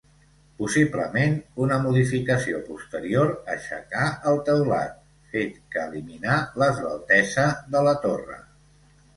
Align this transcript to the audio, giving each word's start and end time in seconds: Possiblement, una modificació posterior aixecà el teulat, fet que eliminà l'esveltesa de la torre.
Possiblement, 0.61 1.35
una 1.65 1.75
modificació 1.83 2.61
posterior 2.71 3.29
aixecà 3.57 4.07
el 4.31 4.41
teulat, 4.49 4.97
fet 5.35 5.63
que 5.77 5.85
eliminà 5.91 6.39
l'esveltesa 6.63 7.49
de 7.77 7.89
la 7.91 7.97
torre. 8.09 8.41